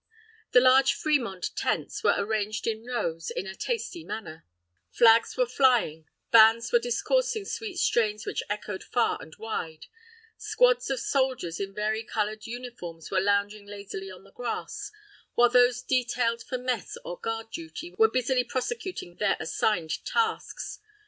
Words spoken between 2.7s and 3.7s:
rows, in a